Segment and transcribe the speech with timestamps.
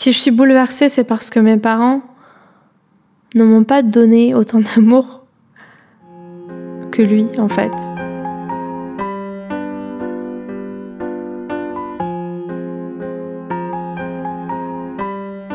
[0.00, 2.02] Si je suis bouleversée, c'est parce que mes parents
[3.34, 5.24] ne m'ont pas donné autant d'amour
[6.92, 7.72] que lui, en fait.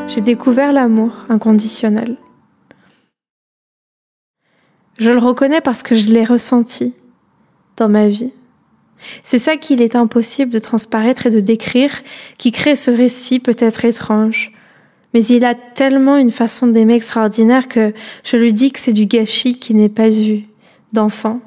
[0.08, 2.18] J'ai découvert l'amour inconditionnel.
[4.98, 6.92] Je le reconnais parce que je l'ai ressenti
[7.78, 8.34] dans ma vie.
[9.22, 12.02] C'est ça qu'il est impossible de transparaître et de décrire,
[12.38, 14.52] qui crée ce récit peut-être étrange.
[15.14, 17.92] Mais il a tellement une façon d'aimer extraordinaire que
[18.24, 20.42] je lui dis que c'est du gâchis qui n'est pas eu
[20.92, 21.40] d'enfant,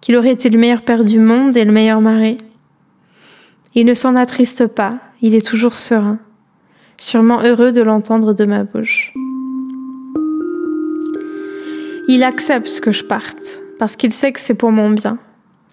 [0.00, 2.38] qu'il aurait été le meilleur père du monde et le meilleur mari.
[3.74, 6.18] Il ne s'en attriste pas, il est toujours serein,
[6.98, 9.12] sûrement heureux de l'entendre de ma bouche.
[12.06, 15.18] Il accepte que je parte, parce qu'il sait que c'est pour mon bien.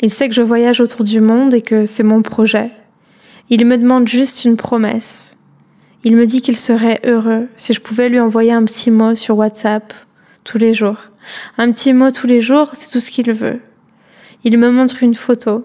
[0.02, 2.71] Il sait que je voyage autour du monde et que c'est mon projet.
[3.49, 5.35] Il me demande juste une promesse.
[6.03, 9.38] Il me dit qu'il serait heureux si je pouvais lui envoyer un petit mot sur
[9.38, 9.94] WhatsApp
[10.44, 10.97] tous les jours.
[11.59, 13.59] Un petit mot tous les jours, c'est tout ce qu'il veut.
[14.44, 15.63] Il me montre une photo.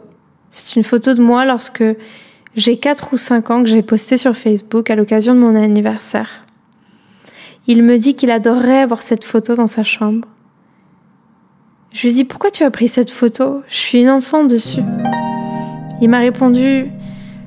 [0.50, 1.84] C'est une photo de moi lorsque
[2.54, 6.44] j'ai 4 ou 5 ans que j'ai posté sur Facebook à l'occasion de mon anniversaire.
[7.66, 10.28] Il me dit qu'il adorerait avoir cette photo dans sa chambre.
[11.92, 13.62] Je lui dis pourquoi tu as pris cette photo?
[13.68, 14.82] Je suis une enfant dessus.
[16.00, 16.90] Il m'a répondu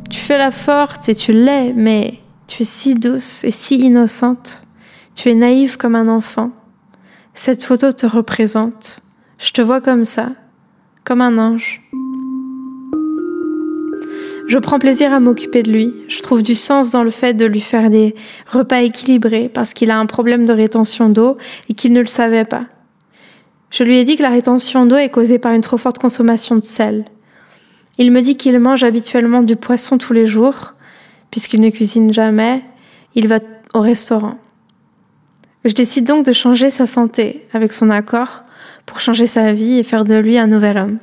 [0.09, 2.15] Tu fais la forte et tu l'es, mais
[2.47, 4.61] tu es si douce et si innocente.
[5.15, 6.51] Tu es naïve comme un enfant.
[7.33, 8.99] Cette photo te représente.
[9.37, 10.31] Je te vois comme ça,
[11.03, 11.81] comme un ange.
[14.47, 15.93] Je prends plaisir à m'occuper de lui.
[16.07, 18.15] Je trouve du sens dans le fait de lui faire des
[18.47, 21.37] repas équilibrés parce qu'il a un problème de rétention d'eau
[21.69, 22.65] et qu'il ne le savait pas.
[23.69, 26.55] Je lui ai dit que la rétention d'eau est causée par une trop forte consommation
[26.55, 27.05] de sel.
[27.97, 30.73] Il me dit qu'il mange habituellement du poisson tous les jours,
[31.31, 32.63] puisqu'il ne cuisine jamais,
[33.15, 33.39] il va
[33.73, 34.37] au restaurant.
[35.65, 38.43] Je décide donc de changer sa santé avec son accord
[38.85, 40.97] pour changer sa vie et faire de lui un nouvel homme.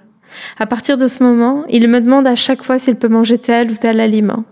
[0.59, 3.71] À partir de ce moment, il me demande à chaque fois s'il peut manger tel
[3.71, 4.45] ou tel aliment.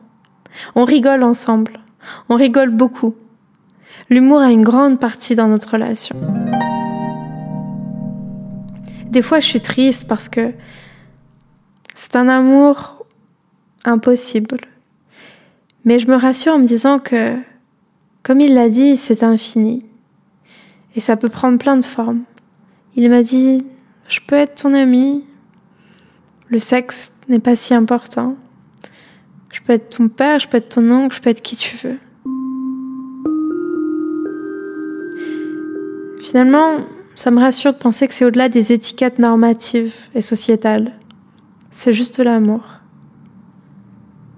[0.76, 1.80] On rigole ensemble.
[2.28, 3.14] On rigole beaucoup.
[4.10, 6.16] L'humour a une grande partie dans notre relation.
[9.14, 10.50] Des fois, je suis triste parce que
[11.94, 13.06] c'est un amour
[13.84, 14.58] impossible.
[15.84, 17.36] Mais je me rassure en me disant que,
[18.24, 19.86] comme il l'a dit, c'est infini.
[20.96, 22.22] Et ça peut prendre plein de formes.
[22.96, 23.64] Il m'a dit,
[24.08, 25.24] je peux être ton ami.
[26.48, 28.36] Le sexe n'est pas si important.
[29.52, 31.76] Je peux être ton père, je peux être ton oncle, je peux être qui tu
[31.76, 31.98] veux.
[36.20, 36.80] Finalement,
[37.14, 40.92] ça me rassure de penser que c'est au-delà des étiquettes normatives et sociétales.
[41.70, 42.62] C'est juste l'amour.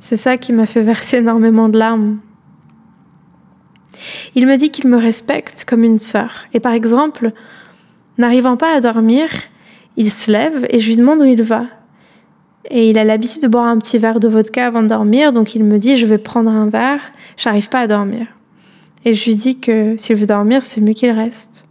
[0.00, 2.18] C'est ça qui m'a fait verser énormément de larmes.
[4.34, 6.44] Il me dit qu'il me respecte comme une sœur.
[6.52, 7.32] Et par exemple,
[8.18, 9.28] n'arrivant pas à dormir,
[9.96, 11.66] il se lève et je lui demande où il va.
[12.70, 15.54] Et il a l'habitude de boire un petit verre de vodka avant de dormir, donc
[15.54, 17.00] il me dit je vais prendre un verre,
[17.36, 18.26] j'arrive pas à dormir.
[19.04, 21.65] Et je lui dis que s'il veut dormir, c'est mieux qu'il reste.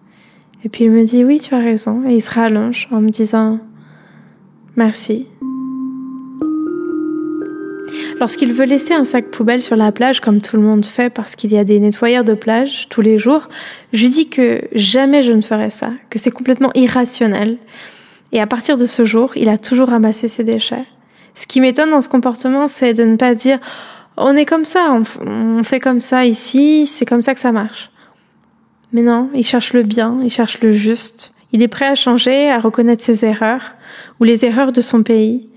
[0.66, 2.00] Et puis il me dit oui, tu as raison.
[2.10, 3.60] Et il se rallonge en me disant
[4.76, 5.28] merci.
[8.20, 11.36] Lorsqu'il veut laisser un sac poubelle sur la plage, comme tout le monde fait parce
[11.36, 13.48] qu'il y a des nettoyeurs de plage tous les jours,
[13.94, 17.58] je lui dis que jamais je ne ferai ça, que c'est complètement irrationnel.
[18.32, 20.86] Et à partir de ce jour, il a toujours ramassé ses déchets.
[21.36, 23.60] Ce qui m'étonne dans ce comportement, c'est de ne pas dire
[24.18, 24.98] on est comme ça,
[25.28, 27.92] on, fait comme ça ici, c'est comme ça que ça marche.
[28.94, 31.34] Mais non, il cherche le bien, il cherche le juste.
[31.52, 33.76] Il est prêt à changer, à reconnaître ses erreurs
[34.20, 35.48] ou les erreurs de son pays.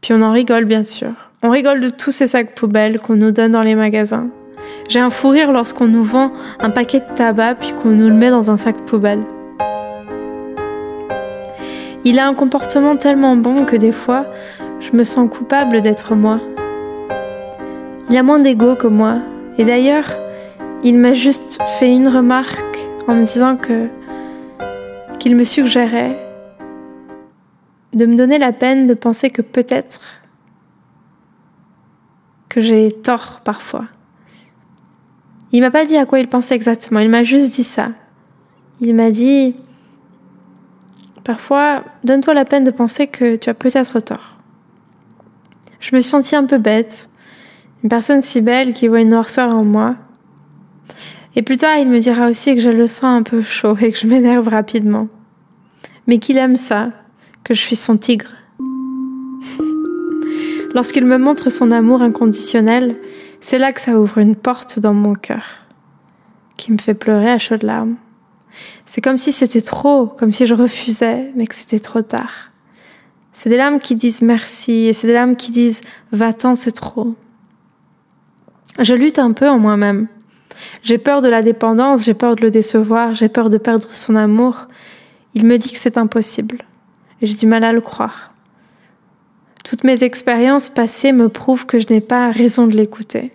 [0.00, 1.12] Puis on en rigole, bien sûr.
[1.42, 4.28] On rigole de tous ces sacs poubelles qu'on nous donne dans les magasins.
[4.88, 8.14] J'ai un fou rire lorsqu'on nous vend un paquet de tabac puis qu'on nous le
[8.14, 9.22] met dans un sac poubelle.
[12.04, 14.26] Il a un comportement tellement bon que des fois,
[14.80, 16.40] je me sens coupable d'être moi.
[18.10, 19.18] Il a moins d'ego que moi.
[19.58, 20.06] Et d'ailleurs,
[20.84, 22.78] il m'a juste fait une remarque
[23.08, 23.88] en me disant que
[25.18, 26.16] qu'il me suggérait
[27.92, 30.22] de me donner la peine de penser que peut-être
[32.48, 33.86] que j'ai tort parfois.
[35.50, 37.88] Il m'a pas dit à quoi il pensait exactement, il m'a juste dit ça.
[38.80, 39.56] Il m'a dit
[41.24, 44.36] parfois donne-toi la peine de penser que tu as peut-être tort.
[45.80, 47.08] Je me suis sentie un peu bête,
[47.82, 49.96] une personne si belle qui voit une noirceur en moi
[51.38, 53.92] et plus tard, il me dira aussi que je le sens un peu chaud et
[53.92, 55.06] que je m'énerve rapidement.
[56.08, 56.90] Mais qu'il aime ça,
[57.44, 58.34] que je suis son tigre.
[60.74, 62.96] Lorsqu'il me montre son amour inconditionnel,
[63.40, 65.44] c'est là que ça ouvre une porte dans mon cœur,
[66.56, 67.94] qui me fait pleurer à chaudes larmes.
[68.84, 72.50] C'est comme si c'était trop, comme si je refusais, mais que c'était trop tard.
[73.32, 77.14] C'est des larmes qui disent merci, et c'est des larmes qui disent va-t'en, c'est trop.
[78.80, 80.08] Je lutte un peu en moi-même.
[80.82, 84.16] J'ai peur de la dépendance, j'ai peur de le décevoir, j'ai peur de perdre son
[84.16, 84.68] amour.
[85.34, 86.64] Il me dit que c'est impossible.
[87.22, 88.32] J'ai du mal à le croire.
[89.64, 93.32] Toutes mes expériences passées me prouvent que je n'ai pas raison de l'écouter.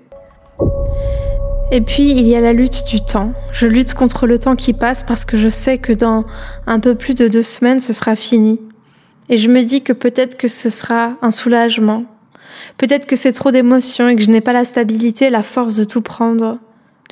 [1.71, 3.33] Et puis, il y a la lutte du temps.
[3.51, 6.25] Je lutte contre le temps qui passe parce que je sais que dans
[6.67, 8.59] un peu plus de deux semaines, ce sera fini.
[9.29, 12.05] Et je me dis que peut-être que ce sera un soulagement.
[12.77, 15.83] Peut-être que c'est trop d'émotions et que je n'ai pas la stabilité, la force de
[15.83, 16.59] tout prendre,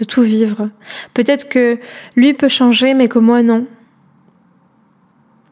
[0.02, 0.70] de tout vivre.
[1.14, 1.78] Peut-être que
[2.16, 3.68] lui peut changer, mais que moi non.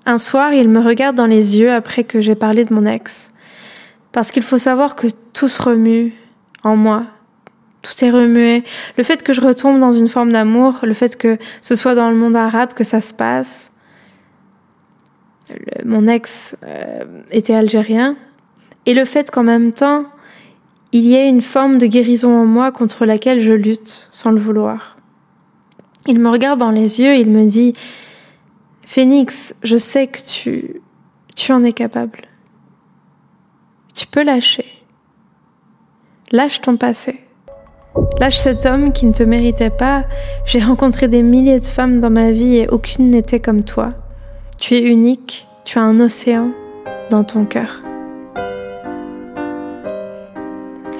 [0.07, 3.29] Un soir, il me regarde dans les yeux après que j'ai parlé de mon ex.
[4.11, 6.15] Parce qu'il faut savoir que tout se remue
[6.63, 7.05] en moi.
[7.83, 8.63] Tout est remué.
[8.97, 12.09] Le fait que je retombe dans une forme d'amour, le fait que ce soit dans
[12.09, 13.71] le monde arabe que ça se passe.
[15.85, 18.15] mon ex euh, était algérien.
[18.87, 20.05] Et le fait qu'en même temps,
[20.91, 24.39] il y ait une forme de guérison en moi contre laquelle je lutte sans le
[24.39, 24.97] vouloir.
[26.07, 27.74] Il me regarde dans les yeux et il me dit
[28.86, 30.81] Phénix, je sais que tu,
[31.36, 32.21] tu en es capable.
[33.94, 34.65] Tu peux lâcher.
[36.31, 37.19] Lâche ton passé.
[38.19, 40.06] Lâche cet homme qui ne te méritait pas.
[40.45, 43.94] J'ai rencontré des milliers de femmes dans ma vie et aucune n'était comme toi.
[44.57, 46.51] Tu es unique, tu as un océan
[47.09, 47.83] dans ton cœur.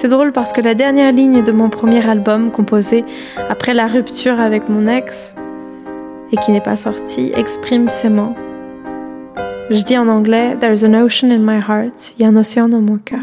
[0.00, 3.04] C'est drôle parce que la dernière ligne de mon premier album, composé
[3.50, 5.34] après la rupture avec mon ex,
[6.32, 8.34] et qui n'est pas sorti, exprime ces mots.
[9.68, 12.14] Je dis en anglais There's an ocean in my heart.
[12.16, 13.20] Il y a un océan dans mon cœur.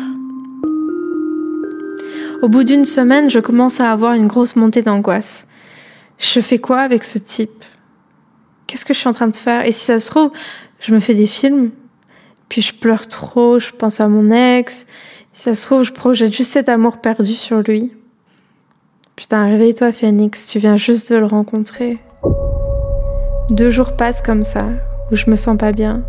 [2.44, 5.48] Au bout d'une semaine, je commence à avoir une grosse montée d'angoisse.
[6.20, 7.66] Je fais quoi avec ce type?
[8.68, 9.66] Qu'est-ce que je suis en train de faire?
[9.66, 10.30] Et si ça se trouve,
[10.80, 11.72] je me fais des films,
[12.50, 14.86] puis je pleure trop, je pense à mon ex.
[15.38, 17.92] Si ça se trouve, je projette juste cet amour perdu sur lui.
[19.16, 22.00] Putain, réveille-toi, Phoenix, tu viens juste de le rencontrer.
[23.52, 24.66] Deux jours passent comme ça,
[25.12, 26.02] où je me sens pas bien.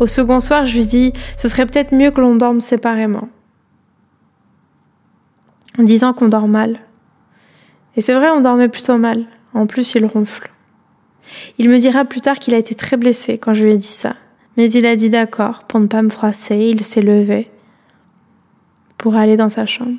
[0.00, 3.28] Au second soir, je lui dis Ce serait peut-être mieux que l'on dorme séparément.
[5.78, 6.80] En disant qu'on dort mal.
[7.94, 9.24] Et c'est vrai, on dormait plutôt mal.
[9.54, 10.50] En plus, il ronfle.
[11.58, 13.86] Il me dira plus tard qu'il a été très blessé quand je lui ai dit
[13.86, 14.16] ça.
[14.56, 16.56] Mais il a dit d'accord pour ne pas me froisser.
[16.56, 17.52] Il s'est levé
[19.04, 19.98] pour aller dans sa chambre.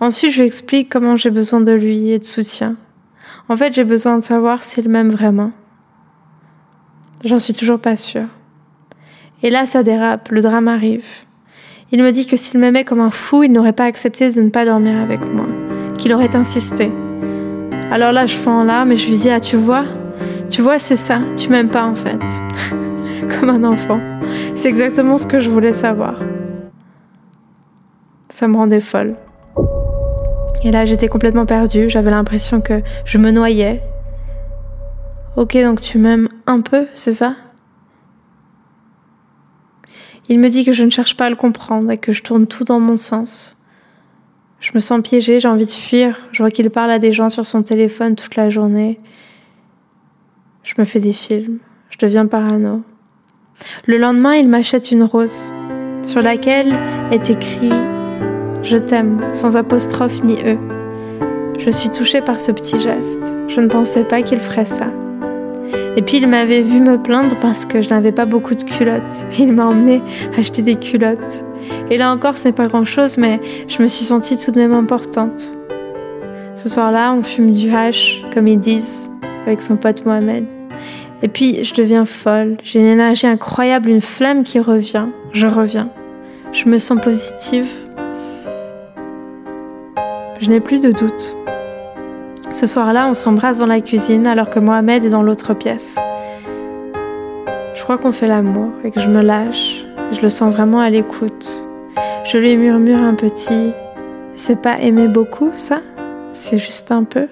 [0.00, 2.76] Ensuite, je lui explique comment j'ai besoin de lui et de soutien.
[3.50, 5.52] En fait, j'ai besoin de savoir s'il m'aime vraiment.
[7.26, 8.28] J'en suis toujours pas sûre.
[9.42, 11.04] Et là, ça dérape, le drame arrive.
[11.92, 14.48] Il me dit que s'il m'aimait comme un fou, il n'aurait pas accepté de ne
[14.48, 15.44] pas dormir avec moi,
[15.98, 16.90] qu'il aurait insisté.
[17.90, 19.84] Alors là, je fais en larmes et je lui dis Ah, tu vois,
[20.48, 22.22] tu vois, c'est ça, tu m'aimes pas en fait.
[23.38, 24.00] comme un enfant.
[24.54, 26.18] C'est exactement ce que je voulais savoir.
[28.30, 29.16] Ça me rendait folle.
[30.62, 33.82] Et là, j'étais complètement perdue, j'avais l'impression que je me noyais.
[35.36, 37.34] Ok, donc tu m'aimes un peu, c'est ça?
[40.28, 42.46] Il me dit que je ne cherche pas à le comprendre et que je tourne
[42.46, 43.56] tout dans mon sens.
[44.60, 46.18] Je me sens piégée, j'ai envie de fuir.
[46.32, 49.00] Je vois qu'il parle à des gens sur son téléphone toute la journée.
[50.62, 51.58] Je me fais des films.
[51.88, 52.82] Je deviens parano.
[53.86, 55.50] Le lendemain, il m'achète une rose
[56.02, 56.78] sur laquelle
[57.10, 57.72] est écrit
[58.62, 60.58] Je t'aime, sans apostrophe ni E.
[61.58, 63.32] Je suis touchée par ce petit geste.
[63.48, 64.86] Je ne pensais pas qu'il ferait ça.
[65.96, 69.26] Et puis il m'avait vu me plaindre parce que je n'avais pas beaucoup de culottes.
[69.38, 70.02] Il m'a emmené
[70.38, 71.44] acheter des culottes.
[71.90, 74.58] Et là encore, ce n'est pas grand chose, mais je me suis sentie tout de
[74.58, 75.52] même importante.
[76.54, 79.10] Ce soir-là, on fume du hash, comme ils disent,
[79.46, 80.44] avec son pote Mohamed.
[81.22, 82.56] Et puis, je deviens folle.
[82.62, 85.06] J'ai une énergie incroyable, une flamme qui revient.
[85.32, 85.90] Je reviens.
[86.52, 87.68] Je me sens positive.
[90.40, 91.36] Je n'ai plus de doute.
[92.50, 95.98] Ce soir-là, on s'embrasse dans la cuisine alors que Mohamed est dans l'autre pièce.
[97.74, 99.84] Je crois qu'on fait l'amour et que je me lâche.
[100.12, 101.62] Je le sens vraiment à l'écoute.
[102.24, 103.72] Je lui murmure un petit
[104.34, 105.82] C'est pas aimer beaucoup, ça?
[106.32, 107.28] C'est juste un peu?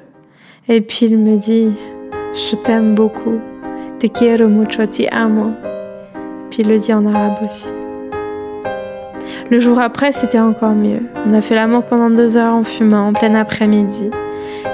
[0.68, 1.72] Et puis il me dit
[2.34, 3.40] Je t'aime beaucoup.
[4.00, 5.52] Te quiero mucho, ti amo.
[6.50, 7.77] Puis il le dit en arabe aussi.
[9.50, 11.00] Le jour après, c'était encore mieux.
[11.26, 14.10] On a fait l'amour pendant deux heures en fumant, en plein après-midi.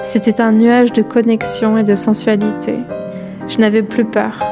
[0.02, 2.74] C'était un nuage de connexion et de sensualité.
[3.46, 4.42] Je n'avais plus peur.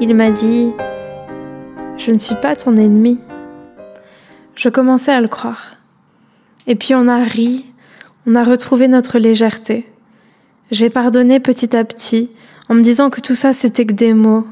[0.00, 0.72] Il m'a dit⁇
[1.96, 3.14] Je ne suis pas ton ennemi⁇
[4.56, 5.76] Je commençais à le croire.
[6.66, 7.64] Et puis on a ri,
[8.26, 9.86] On a retrouvé notre légèreté.
[10.72, 12.30] J'ai pardonné petit à petit
[12.68, 14.44] en me disant que tout ça c'était que des mots.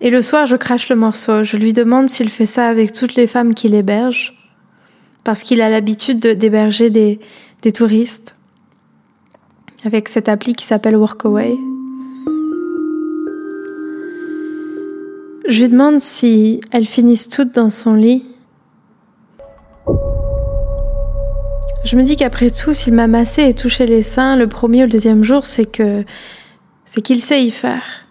[0.00, 1.42] Et le soir, je crache le morceau.
[1.42, 4.34] Je lui demande s'il fait ça avec toutes les femmes qu'il héberge,
[5.24, 7.18] parce qu'il a l'habitude d'héberger des,
[7.62, 8.36] des touristes
[9.84, 11.54] avec cette appli qui s'appelle Workaway.
[15.48, 18.22] Je lui demande si elles finissent toutes dans son lit.
[21.84, 24.86] Je me dis qu'après tout, s'il m'a massé et touché les seins le premier ou
[24.86, 26.04] le deuxième jour, c'est que
[26.84, 28.07] c'est qu'il sait y faire.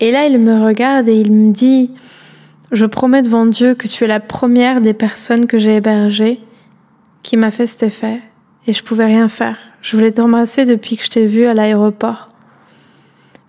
[0.00, 1.90] Et là, il me regarde et il me dit
[2.72, 6.40] Je promets devant Dieu que tu es la première des personnes que j'ai hébergées
[7.22, 8.20] qui m'a fait cet effet.
[8.66, 9.58] Et je pouvais rien faire.
[9.82, 12.28] Je voulais t'embrasser depuis que je t'ai vu à l'aéroport.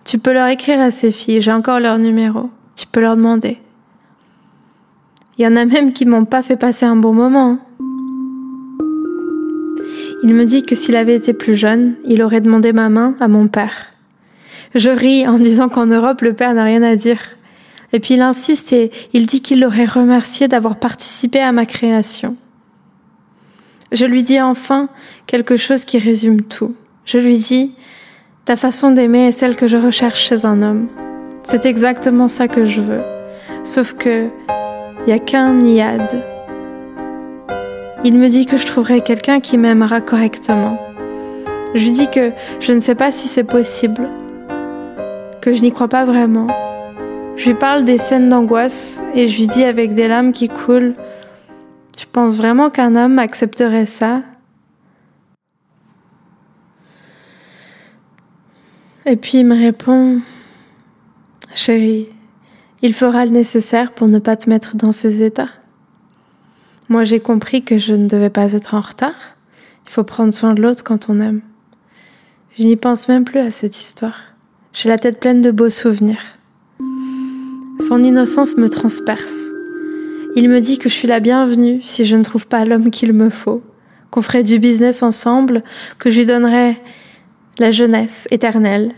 [0.04, 2.50] Tu peux leur écrire à ces filles, j'ai encore leur numéro.
[2.76, 3.58] Tu peux leur demander.
[5.38, 7.58] Il y en a même qui m'ont pas fait passer un bon moment.
[10.24, 13.28] Il me dit que s'il avait été plus jeune, il aurait demandé ma main à
[13.28, 13.91] mon père.
[14.74, 17.20] Je ris en disant qu'en Europe, le père n'a rien à dire.
[17.92, 22.36] Et puis il insiste et il dit qu'il l'aurait remercié d'avoir participé à ma création.
[23.92, 24.88] Je lui dis enfin
[25.26, 26.74] quelque chose qui résume tout.
[27.04, 27.72] Je lui dis,
[28.46, 30.88] ta façon d'aimer est celle que je recherche chez un homme.
[31.44, 33.02] C'est exactement ça que je veux.
[33.64, 34.28] Sauf que,
[35.06, 36.24] n'y a qu'un niad.
[38.04, 40.78] Il me dit que je trouverai quelqu'un qui m'aimera correctement.
[41.74, 44.08] Je lui dis que je ne sais pas si c'est possible,
[45.42, 46.46] que je n'y crois pas vraiment.
[47.36, 50.94] Je lui parle des scènes d'angoisse et je lui dis avec des larmes qui coulent
[51.96, 54.22] Tu penses vraiment qu'un homme accepterait ça?
[59.04, 60.20] Et puis il me répond
[61.52, 62.08] Chérie,
[62.80, 65.50] il fera le nécessaire pour ne pas te mettre dans ces états.
[66.88, 69.36] Moi, j'ai compris que je ne devais pas être en retard.
[69.86, 71.40] Il faut prendre soin de l'autre quand on aime.
[72.56, 74.31] Je n'y pense même plus à cette histoire.
[74.74, 76.22] J'ai la tête pleine de beaux souvenirs.
[77.86, 79.50] Son innocence me transperce.
[80.34, 83.12] Il me dit que je suis la bienvenue si je ne trouve pas l'homme qu'il
[83.12, 83.62] me faut,
[84.10, 85.62] qu'on ferait du business ensemble,
[85.98, 86.76] que je lui donnerais
[87.58, 88.92] la jeunesse éternelle.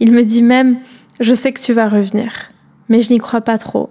[0.00, 0.78] Il me dit même,
[1.20, 2.32] je sais que tu vas revenir,
[2.88, 3.90] mais je n'y crois pas trop.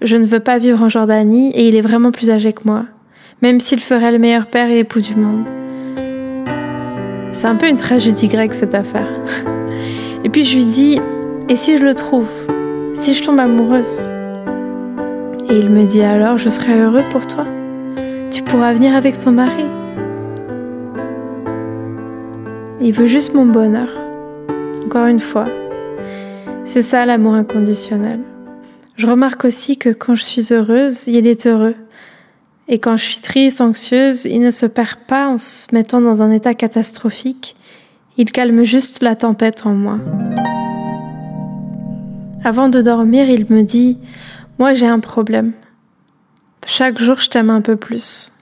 [0.00, 2.84] Je ne veux pas vivre en Jordanie et il est vraiment plus âgé que moi,
[3.42, 5.44] même s'il ferait le meilleur père et époux du monde.
[7.32, 9.12] C'est un peu une tragédie grecque cette affaire.
[10.24, 10.98] Et puis je lui dis,
[11.48, 12.28] et si je le trouve?
[12.94, 14.10] Si je tombe amoureuse
[15.48, 17.46] Et il me dit alors, je serai heureux pour toi.
[18.30, 19.64] Tu pourras venir avec ton mari.
[22.80, 23.88] Il veut juste mon bonheur.
[24.84, 25.46] Encore une fois,
[26.64, 28.20] c'est ça l'amour inconditionnel.
[28.96, 31.74] Je remarque aussi que quand je suis heureuse, il est heureux.
[32.68, 36.22] Et quand je suis triste, anxieuse, il ne se perd pas en se mettant dans
[36.22, 37.56] un état catastrophique.
[38.18, 39.98] Il calme juste la tempête en moi.
[42.44, 43.98] Avant de dormir, il me dit
[44.58, 45.52] Moi j'ai un problème.
[46.66, 48.32] Chaque jour, je t'aime un peu plus.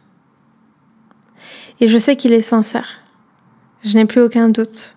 [1.81, 2.89] Et je sais qu'il est sincère.
[3.83, 4.97] Je n'ai plus aucun doute.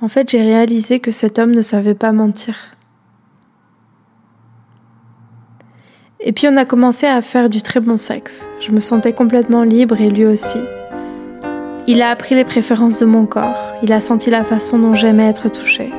[0.00, 2.56] En fait, j'ai réalisé que cet homme ne savait pas mentir.
[6.20, 8.46] Et puis on a commencé à faire du très bon sexe.
[8.60, 10.58] Je me sentais complètement libre et lui aussi.
[11.88, 15.28] Il a appris les préférences de mon corps, il a senti la façon dont j'aimais
[15.28, 15.92] être touchée.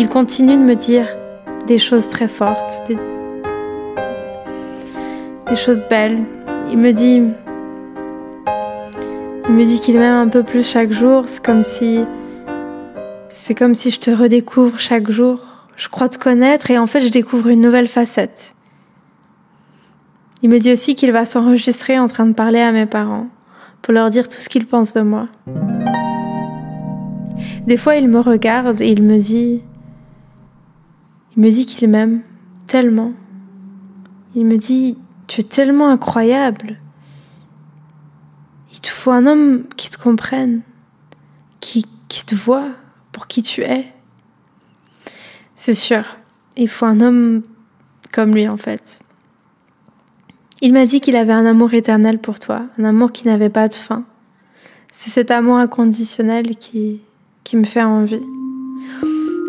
[0.00, 1.06] Il continue de me dire
[1.68, 2.98] des choses très fortes, des,
[5.48, 6.18] des choses belles.
[6.72, 7.22] Il me dit
[9.48, 12.04] il me dit qu'il m'aime un peu plus chaque jour, c'est comme si
[13.28, 15.38] c'est comme si je te redécouvre chaque jour.
[15.76, 18.56] Je crois te connaître et en fait je découvre une nouvelle facette.
[20.42, 23.28] Il me dit aussi qu'il va s'enregistrer en train de parler à mes parents
[23.82, 25.28] pour leur dire tout ce qu'il pense de moi.
[27.66, 29.62] Des fois, il me regarde et il me dit
[31.36, 32.22] il me dit qu'il m'aime
[32.66, 33.12] tellement.
[34.34, 36.78] Il me dit tu es tellement incroyable.
[38.72, 40.62] Il te faut un homme qui te comprenne,
[41.60, 42.70] qui, qui te voit
[43.12, 43.92] pour qui tu es.
[45.54, 46.02] C'est sûr,
[46.56, 47.42] il faut un homme
[48.12, 49.00] comme lui en fait.
[50.62, 53.68] Il m'a dit qu'il avait un amour éternel pour toi, un amour qui n'avait pas
[53.68, 54.04] de fin.
[54.92, 57.00] C'est cet amour inconditionnel qui,
[57.44, 58.20] qui me fait envie.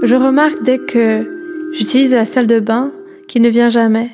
[0.03, 2.91] Je remarque dès que j'utilise la salle de bain
[3.27, 4.11] qu'il ne vient jamais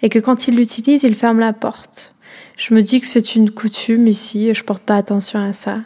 [0.00, 2.14] et que quand il l'utilise, il ferme la porte.
[2.56, 5.78] Je me dis que c'est une coutume ici et je porte pas attention à ça.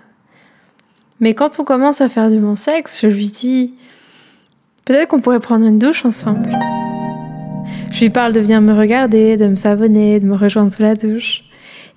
[1.20, 3.72] Mais quand on commence à faire du bon sexe, je lui dis
[4.84, 6.50] peut-être qu'on pourrait prendre une douche ensemble.
[7.92, 10.94] Je lui parle de venir me regarder, de me savonner, de me rejoindre sous la
[10.94, 11.44] douche.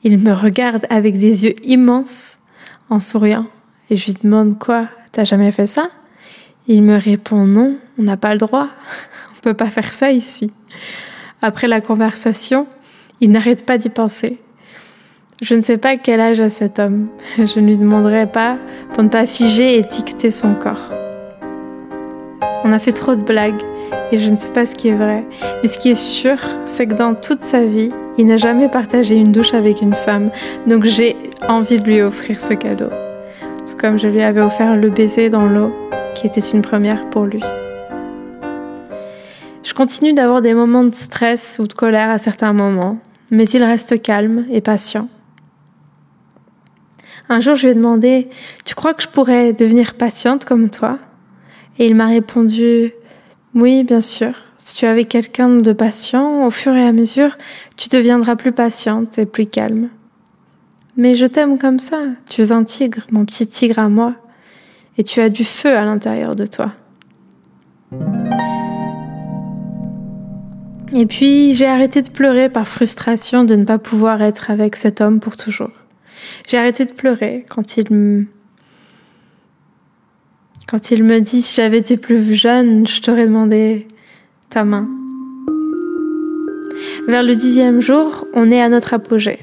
[0.04, 2.40] Il me regarde avec des yeux immenses
[2.90, 3.46] en souriant.
[3.90, 5.88] Et je lui demande quoi T'as jamais fait ça?
[6.68, 8.68] Il me répond non, on n'a pas le droit.
[9.38, 10.52] On peut pas faire ça ici.
[11.42, 12.68] Après la conversation,
[13.22, 14.40] il n'arrête pas d'y penser.
[15.42, 17.08] Je ne sais pas quel âge a cet homme.
[17.38, 18.58] Je ne lui demanderai pas
[18.94, 20.92] pour ne pas figer et étiqueter son corps.
[22.66, 23.62] On a fait trop de blagues
[24.12, 25.26] et je ne sais pas ce qui est vrai.
[25.62, 29.16] Mais ce qui est sûr, c'est que dans toute sa vie, il n'a jamais partagé
[29.16, 30.32] une douche avec une femme.
[30.68, 31.16] Donc j'ai
[31.48, 32.90] envie de lui offrir ce cadeau.
[33.68, 35.74] Tout comme je lui avais offert le baiser dans l'eau,
[36.14, 37.42] qui était une première pour lui.
[39.64, 43.00] Je continue d'avoir des moments de stress ou de colère à certains moments,
[43.32, 45.08] mais il reste calme et patient.
[47.28, 48.30] Un jour, je lui ai demandé
[48.64, 51.00] Tu crois que je pourrais devenir patiente comme toi?
[51.80, 52.94] Et il m'a répondu
[53.56, 54.34] Oui, bien sûr.
[54.58, 57.38] Si tu es avec quelqu'un de patient, au fur et à mesure,
[57.78, 59.90] tu deviendras plus patiente et plus calme.
[60.98, 62.02] Mais je t'aime comme ça.
[62.28, 64.14] Tu es un tigre, mon petit tigre à moi.
[64.98, 66.74] Et tu as du feu à l'intérieur de toi.
[70.94, 75.00] Et puis j'ai arrêté de pleurer par frustration de ne pas pouvoir être avec cet
[75.00, 75.72] homme pour toujours.
[76.48, 78.28] J'ai arrêté de pleurer quand il
[80.68, 83.88] quand il me dit si j'avais été plus jeune, je t'aurais demandé
[84.50, 84.88] ta main.
[87.08, 89.40] Vers le dixième jour, on est à notre apogée.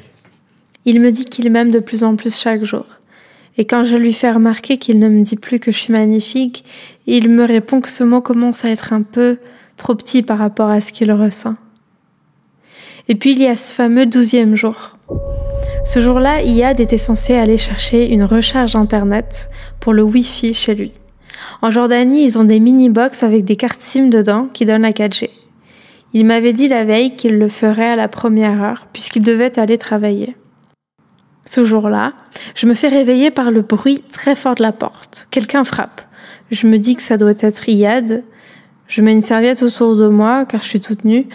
[0.84, 2.86] Il me dit qu'il m'aime de plus en plus chaque jour.
[3.56, 6.64] Et quand je lui fais remarquer qu'il ne me dit plus que je suis magnifique,
[7.06, 9.36] il me répond que ce mot commence à être un peu
[9.76, 11.54] trop petit par rapport à ce qu'il ressent.
[13.08, 14.96] Et puis il y a ce fameux douzième jour.
[15.84, 19.48] Ce jour-là, Iyad était censé aller chercher une recharge Internet
[19.80, 20.92] pour le Wi-Fi chez lui.
[21.60, 25.30] En Jordanie, ils ont des mini-box avec des cartes SIM dedans qui donnent la 4G.
[26.14, 29.78] Il m'avait dit la veille qu'il le ferait à la première heure puisqu'il devait aller
[29.78, 30.36] travailler.
[31.44, 32.12] Ce jour-là,
[32.54, 35.26] je me fais réveiller par le bruit très fort de la porte.
[35.30, 36.02] Quelqu'un frappe.
[36.50, 38.22] Je me dis que ça doit être Iyad.
[38.86, 41.26] Je mets une serviette autour de moi car je suis toute nue.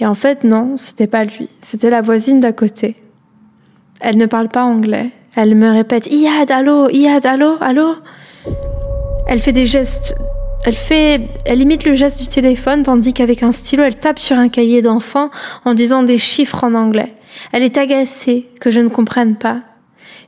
[0.00, 1.48] Et en fait, non, c'était pas lui.
[1.60, 2.96] C'était la voisine d'à côté.
[4.00, 5.10] Elle ne parle pas anglais.
[5.34, 7.96] Elle me répète Iyad, allô, Iyad, allô, allô?
[9.28, 10.16] Elle fait des gestes.
[10.64, 14.38] Elle fait, elle imite le geste du téléphone tandis qu'avec un stylo, elle tape sur
[14.38, 15.30] un cahier d'enfant
[15.66, 17.14] en disant des chiffres en anglais.
[17.52, 19.60] Elle est agacée que je ne comprenne pas.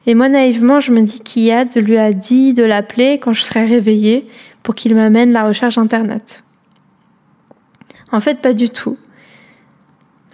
[0.07, 3.65] Et moi, naïvement, je me dis qu'Iyad lui a dit de l'appeler quand je serai
[3.65, 4.29] réveillée
[4.63, 6.45] pour qu'il m'amène la recherche Internet.
[8.13, 8.99] En fait, pas du tout.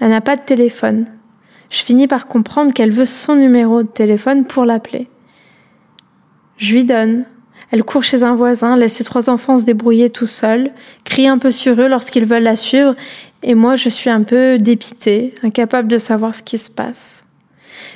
[0.00, 1.06] Elle n'a pas de téléphone.
[1.70, 5.08] Je finis par comprendre qu'elle veut son numéro de téléphone pour l'appeler.
[6.58, 7.26] Je lui donne.
[7.72, 10.70] Elle court chez un voisin, laisse ses trois enfants se débrouiller tout seuls,
[11.04, 12.94] crie un peu sur eux lorsqu'ils veulent la suivre,
[13.42, 17.24] et moi je suis un peu dépitée, incapable de savoir ce qui se passe.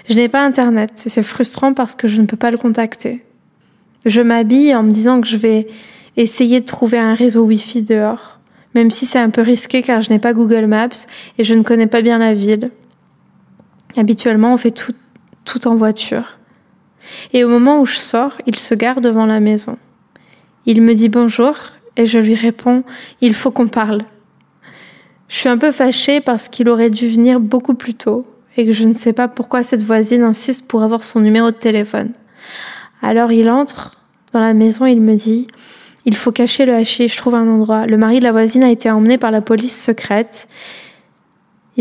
[0.08, 3.24] Je n'ai pas Internet, et c'est frustrant parce que je ne peux pas le contacter.
[4.06, 5.68] Je m'habille en me disant que je vais
[6.16, 8.40] essayer de trouver un réseau Wi-Fi dehors,
[8.74, 11.06] même si c'est un peu risqué car je n'ai pas Google Maps
[11.38, 12.70] et je ne connais pas bien la ville.
[13.96, 14.94] Habituellement, on fait tout,
[15.44, 16.39] tout en voiture.
[17.32, 19.78] Et au moment où je sors, il se gare devant la maison.
[20.66, 21.56] Il me dit bonjour
[21.96, 22.84] et je lui réponds
[23.20, 24.02] il faut qu'on parle.
[25.28, 28.72] Je suis un peu fâchée parce qu'il aurait dû venir beaucoup plus tôt et que
[28.72, 32.12] je ne sais pas pourquoi cette voisine insiste pour avoir son numéro de téléphone.
[33.00, 33.96] Alors il entre
[34.32, 35.46] dans la maison et il me dit
[36.06, 37.86] il faut cacher le hachis, je trouve un endroit.
[37.86, 40.48] Le mari de la voisine a été emmené par la police secrète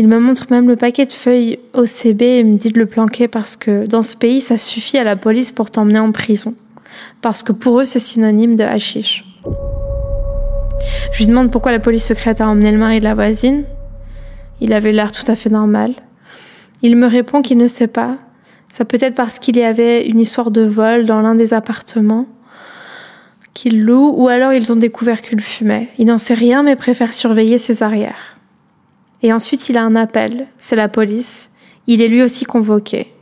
[0.00, 3.28] il me montre même le paquet de feuilles OCB et me dit de le planquer
[3.28, 6.54] parce que dans ce pays, ça suffit à la police pour t'emmener en prison.
[7.20, 9.26] Parce que pour eux, c'est synonyme de hashish.
[11.12, 13.64] Je lui demande pourquoi la police secrète a emmené le mari de la voisine.
[14.62, 15.92] Il avait l'air tout à fait normal.
[16.80, 18.16] Il me répond qu'il ne sait pas.
[18.72, 22.24] Ça peut être parce qu'il y avait une histoire de vol dans l'un des appartements
[23.52, 25.90] qu'il loue, ou alors ils ont découvert qu'il fumait.
[25.98, 28.39] Il n'en sait rien mais préfère surveiller ses arrières.
[29.22, 31.50] Et ensuite, il a un appel, c'est la police.
[31.86, 33.12] Il est lui aussi convoqué.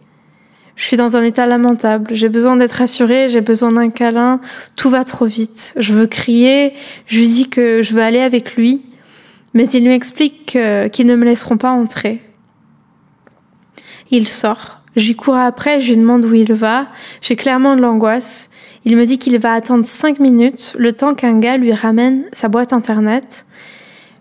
[0.77, 4.41] Je suis dans un état lamentable, j'ai besoin d'être assurée, j'ai besoin d'un câlin,
[4.77, 5.75] tout va trop vite.
[5.77, 6.73] Je veux crier,
[7.07, 8.83] je lui dis que je veux aller avec lui,
[9.55, 10.57] mais il lui explique
[10.93, 12.23] qu'ils ne me laisseront pas entrer.
[14.13, 14.79] Il sort.
[14.95, 16.87] Je lui cours après, je lui demande où il va.
[17.21, 18.49] J'ai clairement de l'angoisse.
[18.85, 22.49] Il me dit qu'il va attendre cinq minutes, le temps qu'un gars lui ramène sa
[22.49, 23.47] boîte internet.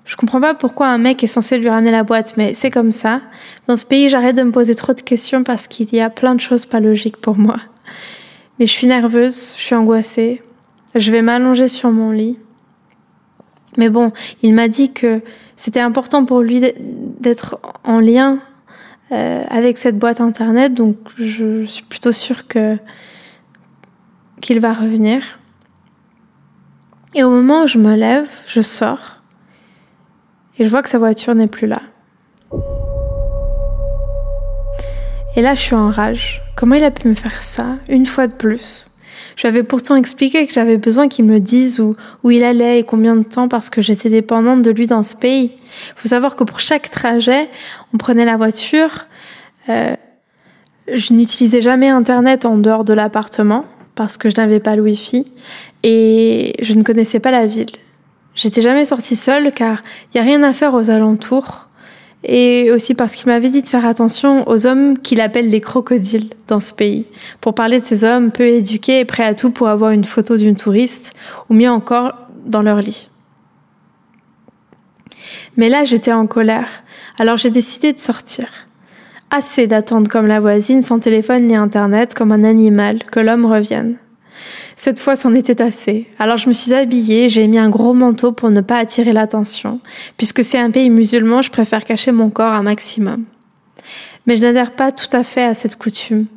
[0.07, 2.93] Je comprends pas pourquoi un mec est censé lui ramener la boîte, mais c'est comme
[2.93, 3.19] ça.
[3.67, 6.33] Dans ce pays, j'arrête de me poser trop de questions parce qu'il y a plein
[6.33, 7.57] de choses pas logiques pour moi.
[8.57, 10.41] Mais je suis nerveuse, je suis angoissée.
[10.95, 12.39] Je vais m'allonger sur mon lit.
[13.75, 15.21] Mais bon, il m'a dit que
[15.57, 16.61] c'était important pour lui
[17.19, 18.39] d'être en lien
[19.11, 22.77] euh, avec cette boîte internet, donc je suis plutôt sûre que
[24.39, 25.21] qu'il va revenir.
[27.13, 29.16] Et au moment où je me lève, je sors
[30.57, 31.81] et je vois que sa voiture n'est plus là.
[35.35, 36.41] Et là, je suis en rage.
[36.55, 38.87] Comment il a pu me faire ça, une fois de plus?
[39.35, 43.15] J'avais pourtant expliqué que j'avais besoin qu'il me dise où, où il allait et combien
[43.15, 45.51] de temps parce que j'étais dépendante de lui dans ce pays.
[45.53, 47.47] Il faut savoir que pour chaque trajet,
[47.93, 49.05] on prenait la voiture.
[49.69, 49.93] Euh,
[50.91, 55.25] je n'utilisais jamais Internet en dehors de l'appartement parce que je n'avais pas le Wi-Fi
[55.83, 57.69] et je ne connaissais pas la ville.
[58.37, 61.67] J'étais jamais sortie seule car il n'y a rien à faire aux alentours
[62.23, 66.29] et aussi parce qu'il m'avait dit de faire attention aux hommes qu'il appelle les crocodiles
[66.47, 67.05] dans ce pays,
[67.41, 70.37] pour parler de ces hommes peu éduqués et prêts à tout pour avoir une photo
[70.37, 71.15] d'une touriste,
[71.49, 72.13] ou mieux encore,
[72.45, 73.09] dans leur lit.
[75.57, 76.69] Mais là, j'étais en colère,
[77.17, 78.47] alors j'ai décidé de sortir.
[79.31, 83.97] Assez d'attendre comme la voisine, sans téléphone ni internet, comme un animal, que l'homme revienne.
[84.79, 86.05] Cette fois, c'en était assez.
[86.19, 89.79] Alors je me suis habillée, j'ai mis un gros manteau pour ne pas attirer l'attention.
[90.17, 93.25] Puisque c'est un pays musulman, je préfère cacher mon corps un maximum.
[94.27, 96.27] Mais je n'adhère pas tout à fait à cette coutume,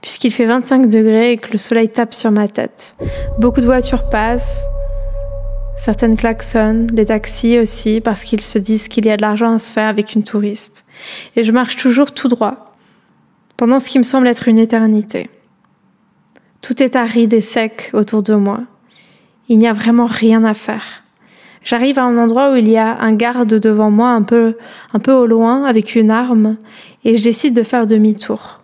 [0.00, 2.96] puisqu'il fait 25 degrés et que le soleil tape sur ma tête.
[3.38, 4.64] Beaucoup de voitures passent,
[5.76, 9.58] certaines klaxonnent, les taxis aussi, parce qu'ils se disent qu'il y a de l'argent à
[9.58, 10.86] se faire avec une touriste.
[11.36, 12.74] Et je marche toujours tout droit,
[13.58, 15.28] pendant ce qui me semble être une éternité.
[16.62, 18.60] Tout est aride et sec autour de moi.
[19.48, 21.02] Il n'y a vraiment rien à faire.
[21.62, 24.56] J'arrive à un endroit où il y a un garde devant moi un peu,
[24.92, 26.56] un peu au loin avec une arme
[27.04, 28.60] et je décide de faire demi-tour.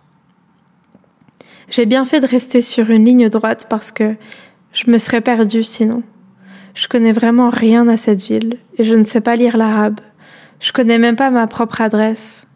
[1.69, 4.15] J'ai bien fait de rester sur une ligne droite parce que
[4.71, 6.03] je me serais perdue sinon.
[6.73, 9.99] Je connais vraiment rien à cette ville et je ne sais pas lire l'arabe.
[10.59, 12.47] Je connais même pas ma propre adresse.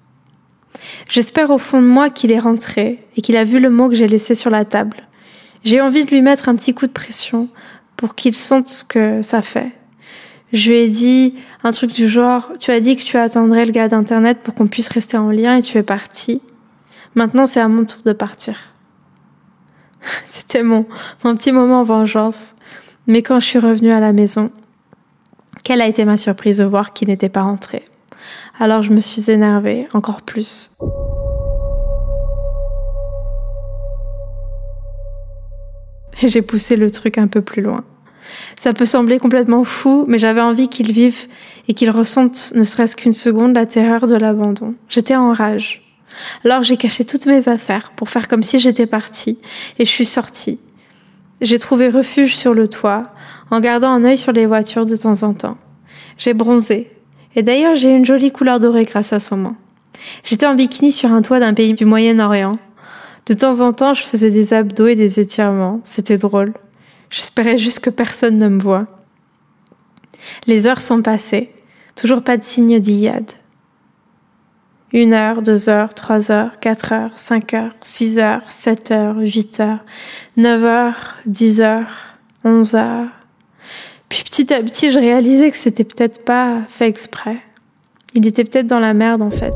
[1.10, 3.96] J'espère au fond de moi qu'il est rentré et qu'il a vu le mot que
[3.96, 4.98] j'ai laissé sur la table.
[5.64, 7.48] J'ai envie de lui mettre un petit coup de pression
[7.96, 9.72] pour qu'il sente ce que ça fait.
[10.54, 13.72] Je lui ai dit un truc du genre, tu as dit que tu attendrais le
[13.72, 16.42] gars d'internet pour qu'on puisse rester en lien et tu es parti.
[17.16, 18.58] Maintenant, c'est à mon tour de partir.
[20.26, 20.86] C'était mon,
[21.22, 22.56] petit moment vengeance.
[23.08, 24.52] Mais quand je suis revenue à la maison,
[25.64, 27.86] quelle a été ma surprise de voir qu'il n'était pas rentré.
[28.60, 30.72] Alors je me suis énervée encore plus.
[36.22, 37.84] Et j'ai poussé le truc un peu plus loin.
[38.56, 41.28] Ça peut sembler complètement fou, mais j'avais envie qu'il vive
[41.68, 44.74] et qu'il ressente ne serait-ce qu'une seconde la terreur de l'abandon.
[44.90, 45.82] J'étais en rage.
[46.44, 49.38] Alors j'ai caché toutes mes affaires pour faire comme si j'étais partie
[49.80, 50.60] et je suis sortie.
[51.42, 53.04] J'ai trouvé refuge sur le toit
[53.50, 55.58] en gardant un œil sur les voitures de temps en temps.
[56.18, 56.92] J'ai bronzé.
[57.36, 59.56] Et d'ailleurs j'ai une jolie couleur dorée grâce à ce moment.
[60.24, 62.58] J'étais en bikini sur un toit d'un pays du Moyen-Orient
[63.28, 65.80] de temps en temps, je faisais des abdos et des étirements.
[65.84, 66.54] C'était drôle.
[67.10, 68.88] J'espérais juste que personne ne me voit.
[70.48, 71.52] Les heures sont passées.
[71.96, 73.30] Toujours pas de signe d'Iyad.
[74.94, 79.60] Une heure, deux heures, trois heures, quatre heures, cinq heures, six heures, sept heures, huit
[79.60, 79.86] heures,
[80.36, 83.08] neuf heures, dix heures, onze heures.
[84.10, 87.38] Puis petit à petit, je réalisais que c'était peut-être pas fait exprès.
[88.14, 89.54] Il était peut-être dans la merde en fait.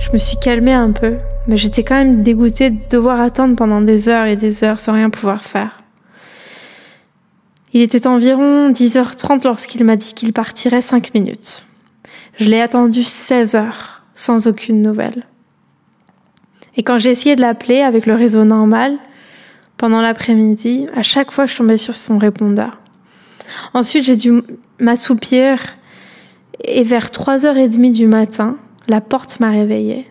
[0.00, 3.80] Je me suis calmée un peu, mais j'étais quand même dégoûtée de devoir attendre pendant
[3.80, 5.82] des heures et des heures sans rien pouvoir faire.
[7.72, 11.64] Il était environ 10h30 lorsqu'il m'a dit qu'il partirait 5 minutes.
[12.38, 15.24] Je l'ai attendu 16 heures sans aucune nouvelle.
[16.76, 18.98] Et quand j'ai essayé de l'appeler avec le réseau normal,
[19.76, 22.78] pendant l'après-midi, à chaque fois je tombais sur son répondeur.
[23.72, 24.42] Ensuite j'ai dû
[24.78, 25.58] m'assoupir
[26.62, 30.04] et vers 3h30 du matin, la porte m'a réveillée.